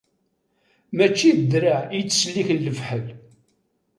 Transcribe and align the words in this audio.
Mačči 0.95 1.29
d 1.33 1.39
ddreɛ 1.43 1.79
i 1.91 1.95
yettselliken 1.99 2.63
lefḥel. 2.65 3.05